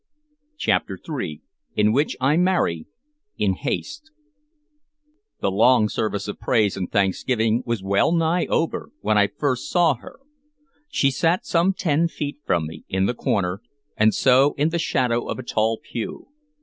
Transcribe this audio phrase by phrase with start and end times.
[0.57, 1.43] CHAPTER III
[1.75, 2.87] IN WHICH I MARRY
[3.37, 4.09] IN HASTE
[5.41, 9.93] THE long service of praise and thanksgiving was well nigh over when I first saw
[9.97, 10.17] her.
[10.89, 13.61] She sat some ten feet from me, in the corner,
[13.95, 16.29] and so in the shadow of a tall pew.